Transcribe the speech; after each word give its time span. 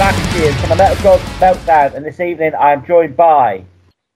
From 0.00 0.70
the 0.70 0.76
Metal 0.76 1.02
Gods 1.02 1.22
Meltdown, 1.40 1.94
and 1.94 2.06
this 2.06 2.20
evening 2.20 2.54
I 2.54 2.72
am 2.72 2.86
joined 2.86 3.18
by 3.18 3.62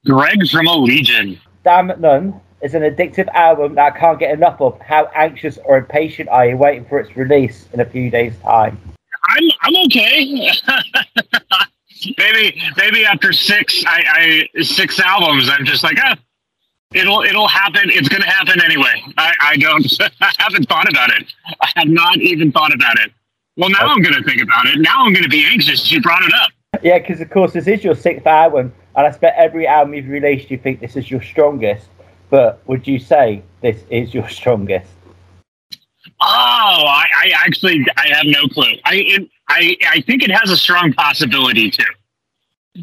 Greg 0.07 0.49
from 0.49 0.65
Allegaeon. 0.65 1.39
Damn 1.63 1.93
None 2.01 2.41
is 2.63 2.73
an 2.73 2.81
addictive 2.81 3.29
album 3.35 3.75
that 3.75 3.93
I 3.93 3.99
can't 3.99 4.19
get 4.19 4.31
enough 4.33 4.63
of. 4.63 4.81
How 4.81 5.11
anxious 5.15 5.59
or 5.63 5.77
impatient 5.77 6.31
are 6.31 6.47
you 6.47 6.57
waiting 6.57 6.87
for 6.87 6.99
its 6.99 7.15
release 7.19 7.69
in 7.75 7.81
a 7.81 7.85
few 7.85 8.11
days' 8.11 8.33
time? 8.39 8.81
I'm 9.29 9.45
I'm 9.61 9.77
okay. 9.85 10.51
maybe 12.17 12.63
maybe 12.79 13.05
after 13.05 13.35
six 13.35 13.85
I, 13.87 14.47
I 14.57 14.63
six 14.63 14.99
albums, 14.99 15.51
I'm 15.51 15.67
just 15.67 15.85
like, 15.85 15.99
ah, 16.03 16.17
it'll 16.95 17.21
it'll 17.25 17.47
happen. 17.47 17.91
It's 17.91 18.09
gonna 18.09 18.25
happen 18.25 18.59
anyway. 18.65 19.05
I, 19.19 19.35
I 19.39 19.57
don't 19.59 19.85
I 20.23 20.33
haven't 20.39 20.67
thought 20.67 20.89
about 20.89 21.11
it. 21.11 21.31
I 21.61 21.69
have 21.77 21.89
not 21.89 22.17
even 22.23 22.53
thought 22.53 22.73
about 22.73 22.99
it. 23.01 23.13
Well, 23.57 23.71
now 23.71 23.87
I'm 23.87 24.03
gonna 24.03 24.23
think 24.23 24.43
about 24.43 24.67
it. 24.67 24.81
Now 24.81 25.05
I'm 25.05 25.13
gonna 25.13 25.29
be 25.29 25.45
anxious. 25.45 25.91
You 25.91 26.01
brought 26.01 26.25
it 26.25 26.33
up. 26.35 26.51
Yeah, 26.83 26.99
because 26.99 27.21
of 27.21 27.31
course 27.31 27.53
this 27.53 27.69
is 27.69 27.85
your 27.85 27.95
sixth 27.95 28.27
album, 28.27 28.73
and 28.97 29.07
I 29.07 29.09
expect 29.09 29.39
every 29.39 29.67
album 29.67 29.95
you've 29.95 30.09
released, 30.09 30.51
you 30.51 30.59
think 30.59 30.81
this 30.81 30.97
is 30.97 31.11
your 31.11 31.23
strongest. 31.23 31.87
But 32.31 32.61
would 32.67 32.87
you 32.87 32.99
say 32.99 33.43
this 33.61 33.85
is 33.91 34.13
your 34.13 34.29
strongest? 34.29 34.91
Oh, 36.21 36.27
I, 36.27 37.05
I 37.25 37.33
actually 37.45 37.87
I 37.97 38.09
have 38.09 38.27
no 38.27 38.49
clue. 38.49 38.75
I 38.85 38.95
it, 38.95 39.29
I 39.49 39.77
I 39.89 40.01
think 40.01 40.23
it 40.23 40.31
has 40.31 40.51
a 40.51 40.57
strong 40.57 40.93
possibility 40.93 41.71
too. 41.71 41.85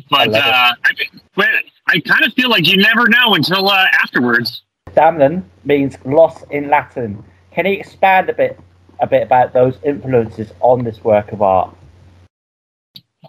But 0.10 0.34
uh, 0.34 0.74
I, 0.86 0.92
but 1.36 1.50
I 1.88 2.00
kind 2.00 2.24
of 2.24 2.34
feel 2.34 2.50
like 2.50 2.66
you 2.66 2.78
never 2.78 3.10
know 3.10 3.34
until 3.36 3.68
uh, 3.68 3.88
afterwards. 3.92 4.64
Damnum 4.92 5.44
means 5.66 5.98
loss 6.06 6.44
in 6.52 6.70
Latin. 6.70 7.24
Can 7.52 7.66
you 7.66 7.74
expand 7.74 8.30
a 8.30 8.34
bit 8.34 8.58
a 9.02 9.08
bit 9.08 9.24
about 9.24 9.54
those 9.54 9.78
influences 9.84 10.54
on 10.62 10.84
this 10.84 11.04
work 11.04 11.32
of 11.32 11.42
art? 11.42 11.76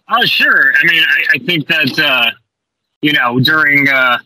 Oh, 0.09 0.25
sure. 0.25 0.73
I 0.75 0.85
mean, 0.85 1.03
I, 1.03 1.25
I 1.35 1.39
think 1.39 1.67
that 1.69 1.99
uh, 1.99 2.31
you 3.01 3.13
know 3.13 3.41
during 3.41 3.89
uh, 3.89 4.19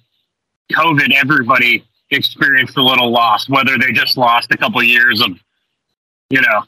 COVID, 0.72 1.14
everybody 1.14 1.84
experienced 2.10 2.76
a 2.76 2.82
little 2.82 3.10
loss, 3.10 3.48
whether 3.48 3.78
they 3.78 3.92
just 3.92 4.16
lost 4.16 4.52
a 4.52 4.56
couple 4.56 4.82
years 4.82 5.20
of 5.20 5.30
you 6.30 6.40
know 6.40 6.64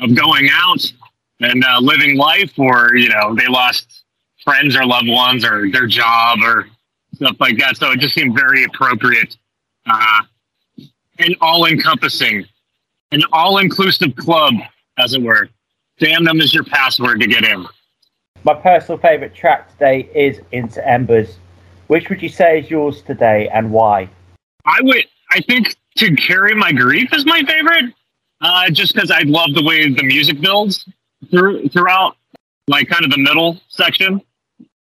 of 0.00 0.14
going 0.14 0.48
out 0.52 0.92
and 1.40 1.64
uh, 1.64 1.78
living 1.80 2.16
life, 2.16 2.58
or 2.58 2.96
you 2.96 3.08
know 3.08 3.34
they 3.34 3.46
lost 3.46 4.04
friends 4.42 4.76
or 4.76 4.84
loved 4.84 5.08
ones 5.08 5.44
or 5.44 5.70
their 5.70 5.86
job 5.86 6.38
or 6.42 6.68
stuff 7.14 7.36
like 7.40 7.58
that. 7.58 7.76
So 7.76 7.90
it 7.92 8.00
just 8.00 8.14
seemed 8.14 8.34
very 8.34 8.64
appropriate 8.64 9.36
uh, 9.86 10.22
and 11.18 11.36
all 11.40 11.66
encompassing, 11.66 12.44
an 13.14 13.22
all 13.32 13.58
inclusive 13.58 14.14
club, 14.16 14.54
as 14.98 15.14
it 15.14 15.22
were. 15.22 15.48
Damnum 16.00 16.42
is 16.42 16.52
your 16.52 16.64
password 16.64 17.20
to 17.20 17.26
get 17.26 17.44
in. 17.44 17.66
My 18.42 18.54
personal 18.54 18.98
favourite 18.98 19.34
track 19.34 19.70
today 19.72 20.08
is 20.14 20.40
Into 20.52 20.86
Embers. 20.86 21.38
Which 21.86 22.08
would 22.08 22.20
you 22.20 22.28
say 22.28 22.60
is 22.60 22.70
yours 22.70 23.02
today 23.02 23.48
and 23.48 23.70
why? 23.70 24.08
I 24.66 24.80
would, 24.82 25.04
I 25.30 25.40
think, 25.42 25.76
To 25.98 26.14
Carry 26.16 26.54
My 26.54 26.72
Grief 26.72 27.12
is 27.14 27.24
my 27.24 27.42
favorite, 27.46 27.94
uh, 28.40 28.70
just 28.70 28.94
because 28.94 29.10
I 29.10 29.20
love 29.20 29.54
the 29.54 29.62
way 29.62 29.88
the 29.88 30.02
music 30.02 30.40
builds 30.40 30.84
through, 31.30 31.68
throughout, 31.68 32.16
like 32.66 32.88
kind 32.88 33.04
of 33.04 33.10
the 33.10 33.18
middle 33.18 33.60
section. 33.68 34.20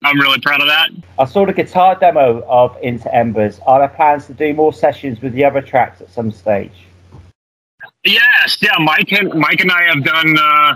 I'm 0.03 0.19
really 0.19 0.39
proud 0.39 0.61
of 0.61 0.67
that. 0.67 0.89
I 1.19 1.25
saw 1.25 1.45
the 1.45 1.53
guitar 1.53 1.95
demo 1.95 2.44
of 2.47 2.77
Into 2.81 3.13
Embers. 3.13 3.59
Are 3.67 3.79
there 3.79 3.89
plans 3.89 4.25
to 4.27 4.33
do 4.33 4.53
more 4.53 4.73
sessions 4.73 5.22
with 5.22 5.33
the 5.33 5.44
other 5.44 5.61
tracks 5.61 6.01
at 6.01 6.09
some 6.09 6.31
stage? 6.31 6.88
Yes, 8.03 8.57
yeah. 8.62 8.78
Mike 8.79 9.12
and 9.12 9.34
Mike 9.34 9.59
and 9.62 9.72
I 9.72 9.84
have 9.84 10.03
done 10.03 10.38
uh, 10.38 10.75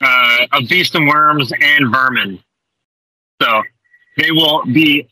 uh, 0.00 0.46
a 0.52 0.62
Beast 0.62 0.94
and 0.94 1.06
Worms 1.06 1.52
and 1.52 1.90
Vermin, 1.90 2.40
so 3.40 3.62
they 4.16 4.30
will 4.30 4.64
be 4.64 5.08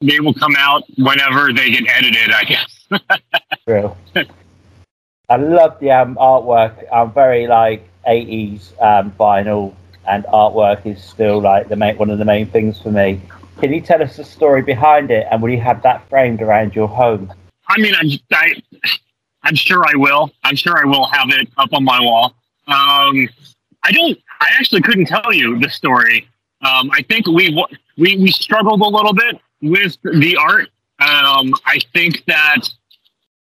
they 0.00 0.20
will 0.20 0.34
come 0.34 0.56
out 0.58 0.84
whenever 0.96 1.52
they 1.52 1.70
get 1.70 1.84
edited. 1.88 2.32
I 2.32 2.44
guess. 2.44 2.88
True. 3.66 3.96
I 5.28 5.36
love 5.36 5.78
the 5.80 5.90
um, 5.90 6.16
artwork. 6.16 6.84
I'm 6.92 7.12
very 7.12 7.46
like 7.46 7.88
80s 8.06 8.72
um, 8.82 9.12
vinyl 9.12 9.74
and 10.06 10.24
artwork 10.24 10.84
is 10.84 11.02
still 11.02 11.40
like 11.40 11.68
the 11.68 11.76
main, 11.76 11.96
one 11.96 12.10
of 12.10 12.18
the 12.18 12.24
main 12.24 12.46
things 12.46 12.80
for 12.80 12.90
me. 12.90 13.20
Can 13.60 13.72
you 13.72 13.80
tell 13.80 14.02
us 14.02 14.16
the 14.16 14.24
story 14.24 14.62
behind 14.62 15.10
it, 15.10 15.26
and 15.30 15.40
will 15.40 15.50
you 15.50 15.60
have 15.60 15.82
that 15.82 16.08
framed 16.08 16.42
around 16.42 16.74
your 16.74 16.88
home? 16.88 17.32
I 17.68 17.80
mean, 17.80 17.94
I'm, 17.94 18.10
I, 18.32 18.62
I'm 19.44 19.54
sure 19.54 19.84
I 19.84 19.96
will. 19.96 20.30
I'm 20.44 20.56
sure 20.56 20.78
I 20.78 20.84
will 20.88 21.06
have 21.06 21.30
it 21.30 21.48
up 21.56 21.72
on 21.72 21.84
my 21.84 22.00
wall. 22.00 22.34
Um, 22.68 23.28
I 23.82 23.90
don't. 23.90 24.18
I 24.40 24.50
actually 24.58 24.82
couldn't 24.82 25.06
tell 25.06 25.32
you 25.32 25.58
the 25.58 25.68
story. 25.68 26.28
Um, 26.62 26.90
I 26.92 27.02
think 27.02 27.26
we 27.26 27.50
we 27.96 28.16
we 28.16 28.30
struggled 28.30 28.80
a 28.80 28.86
little 28.86 29.12
bit 29.12 29.40
with 29.60 29.96
the 30.02 30.36
art. 30.36 30.68
Um, 31.00 31.54
I 31.66 31.80
think 31.92 32.24
that 32.26 32.68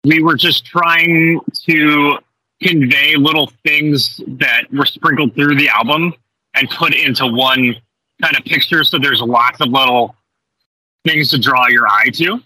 we 0.03 0.21
were 0.21 0.35
just 0.35 0.65
trying 0.65 1.41
to 1.65 2.19
convey 2.61 3.15
little 3.15 3.51
things 3.63 4.21
that 4.27 4.71
were 4.71 4.85
sprinkled 4.85 5.33
through 5.33 5.55
the 5.55 5.69
album 5.69 6.13
and 6.55 6.69
put 6.69 6.93
into 6.93 7.25
one 7.25 7.75
kind 8.21 8.37
of 8.37 8.43
picture. 8.43 8.83
So 8.83 8.99
there's 8.99 9.21
lots 9.21 9.61
of 9.61 9.69
little 9.69 10.15
things 11.05 11.29
to 11.31 11.39
draw 11.39 11.67
your 11.67 11.87
eye 11.87 12.09
to. 12.15 12.41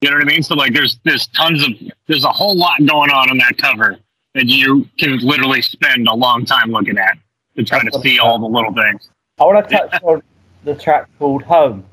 You 0.00 0.10
know 0.10 0.16
what 0.16 0.24
I 0.24 0.26
mean? 0.26 0.42
So 0.42 0.54
like 0.54 0.72
there's 0.72 0.98
there's 1.04 1.26
tons 1.28 1.66
of 1.66 1.72
there's 2.06 2.24
a 2.24 2.32
whole 2.32 2.56
lot 2.56 2.78
going 2.78 3.10
on 3.10 3.30
on 3.30 3.38
that 3.38 3.56
cover 3.58 3.98
that 4.34 4.46
you 4.46 4.86
can 4.98 5.18
literally 5.18 5.62
spend 5.62 6.06
a 6.08 6.14
long 6.14 6.44
time 6.44 6.70
looking 6.70 6.98
at 6.98 7.16
to 7.56 7.64
try 7.64 7.82
to 7.82 8.00
see 8.00 8.18
all 8.18 8.38
the 8.38 8.46
little 8.46 8.72
things. 8.74 9.08
I 9.38 9.44
want 9.44 9.68
to 9.68 9.76
touch 9.76 10.02
on 10.02 10.22
the 10.64 10.74
track 10.74 11.08
called 11.18 11.42
Home. 11.44 11.84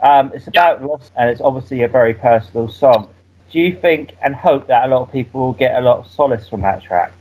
Um, 0.00 0.30
it's 0.34 0.46
about 0.46 0.84
loss 0.84 1.10
and 1.16 1.30
it's 1.30 1.40
obviously 1.40 1.82
a 1.82 1.88
very 1.88 2.14
personal 2.14 2.68
song. 2.68 3.12
Do 3.50 3.58
you 3.58 3.74
think 3.74 4.14
and 4.22 4.34
hope 4.34 4.66
that 4.66 4.86
a 4.86 4.88
lot 4.88 5.02
of 5.02 5.12
people 5.12 5.40
will 5.40 5.52
get 5.54 5.74
a 5.76 5.80
lot 5.80 5.98
of 5.98 6.06
solace 6.06 6.46
from 6.48 6.60
that 6.60 6.82
track? 6.82 7.12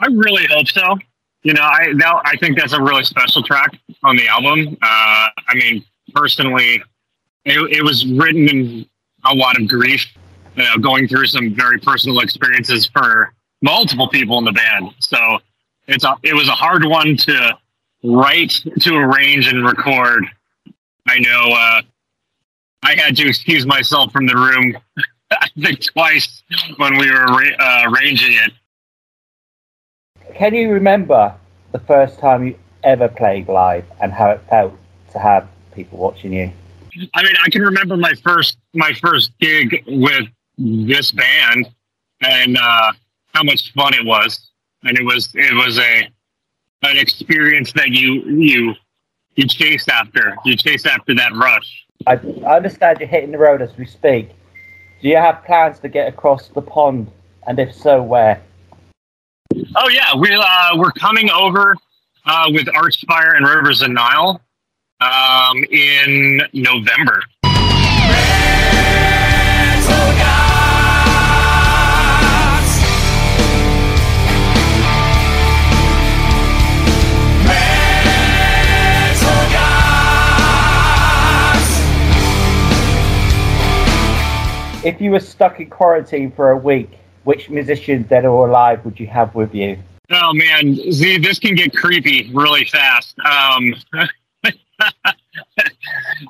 I 0.00 0.06
really 0.06 0.46
hope 0.46 0.68
so 0.68 0.98
you 1.44 1.52
know, 1.52 1.62
I 1.62 1.92
that, 1.98 2.22
I 2.24 2.36
think 2.38 2.58
that's 2.58 2.72
a 2.72 2.82
really 2.82 3.04
special 3.04 3.42
track 3.42 3.78
on 4.02 4.16
the 4.16 4.26
album. 4.26 4.76
Uh, 4.82 5.28
I 5.46 5.54
mean, 5.54 5.84
personally, 6.14 6.82
it, 7.44 7.58
it, 7.70 7.82
was 7.84 8.06
written 8.06 8.48
in 8.48 8.86
a 9.26 9.34
lot 9.34 9.60
of 9.60 9.68
grief, 9.68 10.06
you 10.56 10.64
know, 10.64 10.76
going 10.78 11.08
through 11.08 11.26
some 11.26 11.54
very 11.54 11.78
personal 11.78 12.20
experiences 12.20 12.86
for 12.86 13.32
multiple 13.62 14.08
people 14.08 14.38
in 14.38 14.44
the 14.44 14.52
band. 14.52 14.90
So 14.98 15.18
it's 15.86 16.04
a, 16.04 16.16
it 16.22 16.34
was 16.34 16.48
a 16.48 16.52
hard 16.52 16.84
one 16.84 17.16
to 17.18 17.58
write, 18.02 18.62
to 18.80 18.96
arrange, 18.96 19.48
and 19.48 19.64
record. 19.64 20.26
I 21.08 21.18
know 21.18 21.52
uh, 21.52 21.82
I 22.82 22.94
had 22.96 23.16
to 23.16 23.26
excuse 23.26 23.66
myself 23.66 24.12
from 24.12 24.26
the 24.26 24.34
room. 24.34 24.76
I 25.30 25.48
think 25.60 25.84
twice 25.84 26.42
when 26.76 26.96
we 26.98 27.10
were 27.10 27.26
uh, 27.58 27.90
arranging 27.90 28.34
it 28.34 28.52
can 30.34 30.54
you 30.54 30.70
remember 30.72 31.34
the 31.72 31.78
first 31.78 32.18
time 32.18 32.46
you 32.46 32.58
ever 32.82 33.08
played 33.08 33.48
live 33.48 33.84
and 34.00 34.12
how 34.12 34.30
it 34.30 34.40
felt 34.50 34.74
to 35.12 35.18
have 35.18 35.48
people 35.74 35.98
watching 35.98 36.32
you? 36.32 36.52
I 37.14 37.22
mean, 37.22 37.34
I 37.44 37.50
can 37.50 37.62
remember 37.62 37.96
my 37.96 38.14
first 38.22 38.58
my 38.72 38.92
first 38.94 39.32
gig 39.40 39.84
with 39.86 40.28
this 40.58 41.10
band 41.10 41.68
and 42.22 42.56
uh, 42.56 42.92
how 43.32 43.42
much 43.42 43.72
fun 43.72 43.94
it 43.94 44.04
was, 44.04 44.50
and 44.84 44.96
it 44.98 45.04
was 45.04 45.32
it 45.34 45.54
was 45.54 45.78
a 45.78 46.08
an 46.82 46.96
experience 46.96 47.72
that 47.72 47.88
you 47.88 48.22
you 48.24 48.74
you 49.34 49.46
chase 49.48 49.88
after. 49.88 50.36
You 50.44 50.56
chase 50.56 50.86
after 50.86 51.14
that 51.14 51.32
rush. 51.34 51.84
I, 52.06 52.14
I 52.46 52.56
understand 52.56 53.00
you're 53.00 53.08
hitting 53.08 53.32
the 53.32 53.38
road 53.38 53.62
as 53.62 53.76
we 53.76 53.86
speak. 53.86 54.30
Do 55.00 55.08
you 55.08 55.16
have 55.16 55.44
plans 55.44 55.80
to 55.80 55.88
get 55.88 56.08
across 56.08 56.48
the 56.48 56.62
pond, 56.62 57.10
and 57.46 57.58
if 57.58 57.74
so, 57.74 58.02
where? 58.02 58.40
Oh 59.76 59.88
yeah, 59.88 60.14
we 60.16 60.32
uh, 60.32 60.76
we're 60.76 60.92
coming 60.92 61.30
over 61.30 61.76
uh, 62.26 62.46
with 62.50 62.66
Archspire 62.66 63.36
and 63.36 63.46
Rivers 63.46 63.82
of 63.82 63.90
Nihil 63.90 64.40
um, 65.00 65.64
in 65.64 66.40
November. 66.52 67.22
If 84.84 85.00
you 85.00 85.12
were 85.12 85.20
stuck 85.20 85.60
in 85.60 85.70
quarantine 85.70 86.30
for 86.30 86.50
a 86.50 86.58
week, 86.58 86.90
which 87.22 87.48
musician, 87.48 88.02
dead 88.02 88.26
or 88.26 88.46
alive, 88.46 88.84
would 88.84 89.00
you 89.00 89.06
have 89.06 89.34
with 89.34 89.54
you? 89.54 89.78
Oh 90.10 90.34
man, 90.34 90.76
see, 90.92 91.16
this 91.16 91.38
can 91.38 91.54
get 91.54 91.74
creepy 91.74 92.30
really 92.34 92.66
fast. 92.66 93.18
Um, 93.20 93.74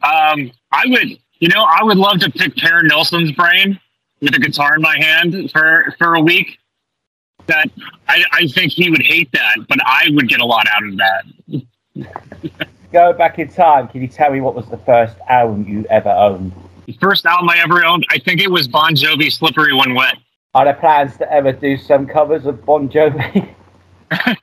um, 0.03 0.53
I 0.73 0.85
would, 0.87 1.19
you 1.39 1.49
know, 1.49 1.65
I 1.65 1.83
would 1.83 1.99
love 1.99 2.19
to 2.21 2.31
pick 2.31 2.57
Per 2.57 2.83
Nilsson's 2.83 3.33
brain 3.33 3.79
with 4.21 4.35
a 4.35 4.39
guitar 4.39 4.77
in 4.77 4.83
my 4.83 4.97
hand 4.99 5.51
for 5.51 5.95
for 5.99 6.15
a 6.15 6.21
week. 6.21 6.59
That 7.47 7.71
I, 8.09 8.25
I 8.33 8.47
think 8.47 8.73
he 8.73 8.89
would 8.89 9.03
hate 9.03 9.31
that, 9.33 9.57
but 9.69 9.79
I 9.85 10.09
would 10.13 10.29
get 10.29 10.41
a 10.41 10.47
lot 10.47 10.67
out 10.73 10.83
of 10.83 10.97
that. 10.97 11.63
go 12.91 13.13
back 13.13 13.39
in 13.39 13.49
time, 13.49 13.89
can 13.89 14.01
you 14.01 14.09
tell 14.09 14.31
me 14.31 14.41
what 14.41 14.55
was 14.55 14.67
the 14.69 14.79
first 14.79 15.17
album 15.29 15.69
you 15.69 15.85
ever 15.91 16.09
owned? 16.09 16.53
The 16.87 16.95
first 16.95 17.27
album 17.27 17.51
I 17.51 17.59
ever 17.59 17.85
owned, 17.85 18.07
I 18.11 18.19
think 18.19 18.41
it 18.41 18.51
was 18.51 18.67
Bon 18.67 18.95
Jovi 18.95 19.31
"Slippery 19.31 19.75
When 19.75 19.95
Wet." 19.95 20.17
Are 20.55 20.65
there 20.65 20.75
plans 20.75 21.17
to 21.19 21.31
ever 21.33 21.53
do 21.53 21.77
some 21.77 22.07
covers 22.07 22.47
of 22.47 22.65
Bon 22.65 22.89
Jovi? 22.89 23.55
uh, 24.11 24.37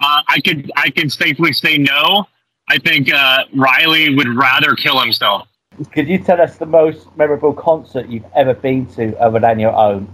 I 0.00 0.40
could 0.44 0.70
I 0.76 0.90
can 0.90 1.08
safely 1.08 1.52
say 1.52 1.78
no. 1.78 2.26
I 2.70 2.78
think 2.78 3.12
uh, 3.12 3.44
Riley 3.56 4.14
would 4.14 4.28
rather 4.36 4.76
kill 4.76 5.00
himself. 5.00 5.48
Could 5.92 6.08
you 6.08 6.18
tell 6.18 6.40
us 6.40 6.56
the 6.56 6.66
most 6.66 7.08
memorable 7.16 7.52
concert 7.52 8.08
you've 8.08 8.24
ever 8.36 8.54
been 8.54 8.86
to 8.94 9.18
other 9.18 9.40
than 9.40 9.58
your 9.58 9.74
own? 9.74 10.08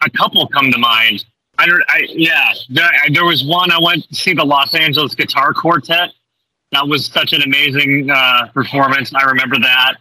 A 0.00 0.10
couple 0.10 0.46
come 0.48 0.72
to 0.72 0.78
mind. 0.78 1.24
I 1.58 1.66
don't. 1.66 1.82
I, 1.88 2.06
yeah, 2.08 2.52
there, 2.70 2.90
there 3.12 3.24
was 3.24 3.44
one 3.44 3.70
I 3.70 3.78
went 3.80 4.08
to 4.08 4.14
see 4.16 4.32
the 4.32 4.44
Los 4.44 4.74
Angeles 4.74 5.14
Guitar 5.14 5.52
Quartet. 5.52 6.10
That 6.72 6.88
was 6.88 7.06
such 7.06 7.32
an 7.34 7.42
amazing 7.42 8.10
uh, 8.10 8.48
performance. 8.48 9.14
I 9.14 9.22
remember 9.22 9.58
that. 9.60 9.94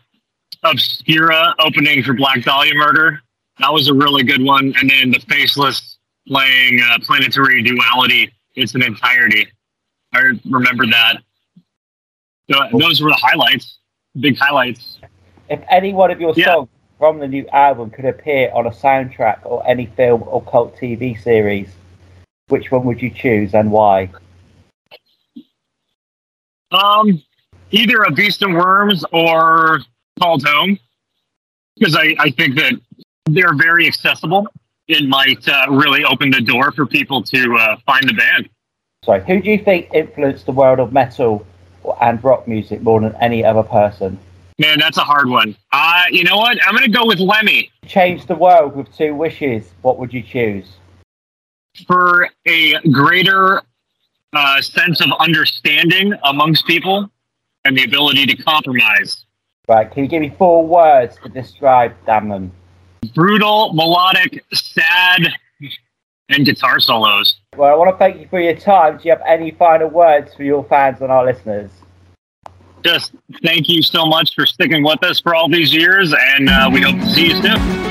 Obscura 0.63 1.53
opening 1.59 2.01
for 2.03 2.13
Black 2.13 2.43
Dahlia 2.43 2.73
Murder. 2.73 3.21
That 3.59 3.71
was 3.71 3.89
a 3.89 3.93
really 3.93 4.23
good 4.23 4.41
one. 4.41 4.73
And 4.79 4.89
then 4.89 5.11
the 5.11 5.19
Faceless 5.19 5.97
playing 6.27 6.79
uh, 6.81 6.99
Planetary 7.01 7.61
Duality. 7.61 8.31
It's 8.55 8.73
an 8.73 8.83
entirety. 8.83 9.47
I 10.13 10.19
remember 10.49 10.85
that. 10.87 11.17
So 12.49 12.59
those 12.77 13.01
were 13.01 13.09
the 13.09 13.19
highlights, 13.21 13.77
big 14.19 14.37
highlights. 14.37 14.99
If 15.49 15.61
any 15.69 15.93
one 15.93 16.11
of 16.11 16.19
your 16.19 16.33
Yeah. 16.35 16.53
songs 16.53 16.69
from 16.97 17.19
the 17.19 17.27
new 17.27 17.47
album 17.49 17.89
could 17.89 18.05
appear 18.05 18.51
on 18.53 18.67
a 18.67 18.71
soundtrack 18.71 19.39
or 19.43 19.65
any 19.67 19.85
film 19.85 20.23
or 20.27 20.41
cult 20.43 20.77
TV 20.77 21.15
series, 21.21 21.69
which 22.47 22.71
one 22.71 22.83
would 22.85 23.01
you 23.01 23.09
choose 23.09 23.53
and 23.53 23.71
why? 23.71 24.09
Um, 26.71 27.21
either 27.71 28.03
a 28.03 28.11
Beast 28.11 28.41
and 28.41 28.55
Worms 28.55 29.03
or 29.11 29.81
Called 30.19 30.45
Home, 30.45 30.79
because 31.77 31.95
I, 31.95 32.15
I 32.19 32.29
think 32.31 32.55
that 32.55 32.73
they're 33.25 33.55
very 33.55 33.87
accessible. 33.87 34.47
It 34.87 35.07
might 35.07 35.47
uh, 35.47 35.67
really 35.69 36.03
open 36.03 36.31
the 36.31 36.41
door 36.41 36.71
for 36.71 36.85
people 36.85 37.21
to 37.23 37.55
uh, 37.55 37.77
find 37.85 38.07
the 38.07 38.13
band. 38.13 38.49
Sorry, 39.03 39.23
who 39.25 39.41
do 39.41 39.49
you 39.49 39.57
think 39.57 39.89
influenced 39.93 40.45
the 40.45 40.51
world 40.51 40.79
of 40.79 40.93
metal 40.93 41.45
and 42.01 42.23
rock 42.23 42.47
music 42.47 42.81
more 42.81 42.99
than 42.99 43.15
any 43.21 43.43
other 43.43 43.63
person? 43.63 44.19
Man, 44.59 44.79
that's 44.79 44.97
a 44.97 45.03
hard 45.03 45.27
one. 45.27 45.55
Uh, 45.71 46.03
you 46.11 46.23
know 46.23 46.37
what? 46.37 46.57
I'm 46.65 46.75
going 46.75 46.89
to 46.89 46.97
go 46.97 47.05
with 47.05 47.19
Lemmy 47.19 47.71
Change 47.87 48.27
the 48.27 48.35
world 48.35 48.75
with 48.75 48.95
two 48.95 49.15
wishes. 49.15 49.71
What 49.81 49.97
would 49.97 50.13
you 50.13 50.21
choose? 50.21 50.67
for 51.87 52.29
a 52.47 52.79
greater 52.89 53.61
uh, 54.33 54.61
sense 54.61 55.01
of 55.01 55.09
understanding 55.19 56.13
amongst 56.23 56.65
people 56.65 57.09
and 57.65 57.77
the 57.77 57.83
ability 57.83 58.25
to 58.25 58.35
compromise. 58.43 59.25
Right, 59.67 59.89
can 59.89 60.03
you 60.03 60.09
give 60.09 60.21
me 60.21 60.33
four 60.37 60.65
words 60.65 61.17
to 61.23 61.29
describe 61.29 61.93
Damnum? 62.05 62.49
Brutal, 63.13 63.73
melodic, 63.73 64.43
sad, 64.53 65.33
and 66.33 66.45
guitar 66.45 66.79
solos. 66.79 67.39
Well, 67.55 67.71
I 67.71 67.75
want 67.75 67.91
to 67.91 67.97
thank 67.97 68.19
you 68.19 68.27
for 68.27 68.39
your 68.39 68.55
time. 68.55 68.97
Do 68.97 69.03
you 69.05 69.11
have 69.11 69.23
any 69.27 69.51
final 69.51 69.89
words 69.89 70.33
for 70.33 70.43
your 70.43 70.63
fans 70.63 71.01
and 71.01 71.11
our 71.11 71.25
listeners? 71.25 71.71
just 72.83 73.13
thank 73.43 73.69
you 73.69 73.81
so 73.81 74.05
much 74.05 74.33
for 74.35 74.45
sticking 74.45 74.83
with 74.83 75.03
us 75.03 75.19
for 75.19 75.35
all 75.35 75.49
these 75.49 75.73
years, 75.73 76.13
and 76.35 76.49
uh, 76.49 76.69
we 76.71 76.81
hope 76.81 76.95
to 76.95 77.09
see 77.09 77.27
you 77.27 77.41
soon. 77.41 77.90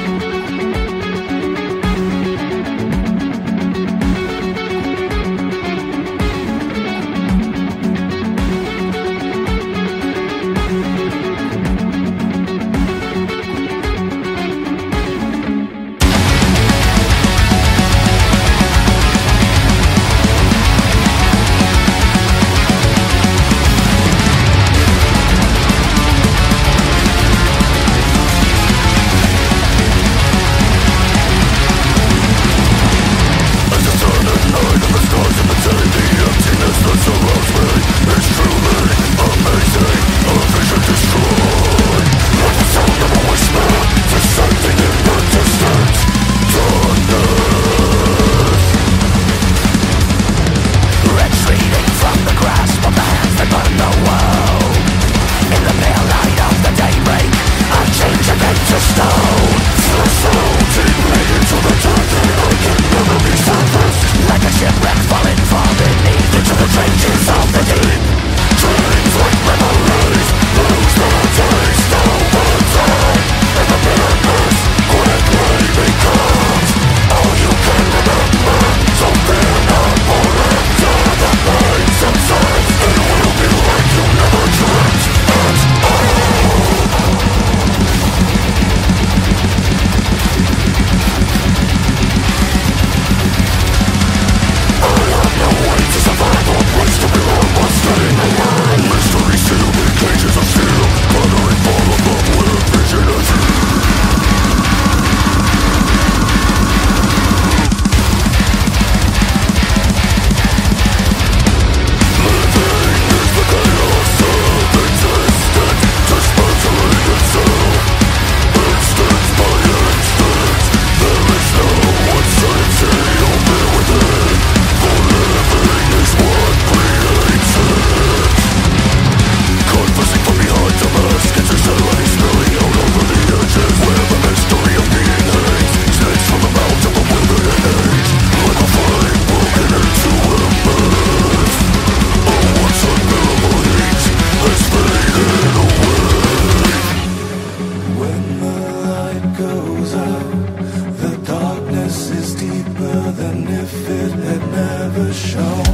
Never 155.01 155.13
shone. 155.13 155.65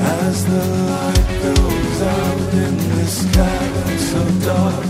As 0.00 0.44
the 0.46 0.64
light 0.90 1.28
goes 1.42 2.02
out 2.02 2.54
in 2.54 2.76
this 2.96 3.34
cavern 3.34 3.98
so 3.98 4.22
dark, 4.46 4.84